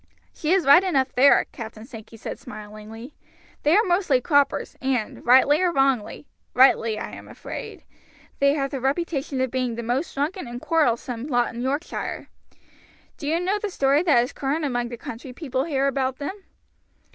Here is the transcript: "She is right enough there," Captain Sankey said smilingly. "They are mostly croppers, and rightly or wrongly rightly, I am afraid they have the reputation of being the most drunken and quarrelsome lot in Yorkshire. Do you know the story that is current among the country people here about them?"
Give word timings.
"She 0.33 0.51
is 0.51 0.65
right 0.65 0.83
enough 0.83 1.13
there," 1.13 1.45
Captain 1.51 1.85
Sankey 1.85 2.17
said 2.17 2.39
smilingly. 2.39 3.13
"They 3.61 3.77
are 3.77 3.83
mostly 3.83 4.19
croppers, 4.19 4.75
and 4.81 5.23
rightly 5.23 5.61
or 5.61 5.71
wrongly 5.71 6.25
rightly, 6.55 6.97
I 6.97 7.11
am 7.11 7.27
afraid 7.27 7.83
they 8.39 8.55
have 8.55 8.71
the 8.71 8.79
reputation 8.81 9.39
of 9.41 9.51
being 9.51 9.75
the 9.75 9.83
most 9.83 10.15
drunken 10.15 10.47
and 10.47 10.59
quarrelsome 10.59 11.27
lot 11.27 11.53
in 11.53 11.61
Yorkshire. 11.61 12.29
Do 13.17 13.27
you 13.27 13.39
know 13.39 13.59
the 13.59 13.69
story 13.69 14.01
that 14.01 14.23
is 14.23 14.33
current 14.33 14.65
among 14.65 14.89
the 14.89 14.97
country 14.97 15.33
people 15.33 15.65
here 15.65 15.85
about 15.85 16.17
them?" 16.17 16.33